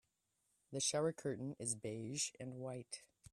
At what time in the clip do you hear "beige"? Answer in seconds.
1.75-2.31